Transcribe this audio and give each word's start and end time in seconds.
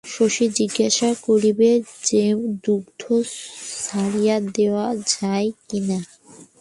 শশীকে 0.07 0.53
জিজ্ঞাসা 0.57 1.09
করিবে 1.21 1.69
যে, 2.03 2.23
দুগ্ধ 2.63 3.01
ছাড়িয়া 3.83 4.35
দেওয়া 4.55 4.87
যায় 5.13 5.47
কিনা। 5.69 5.99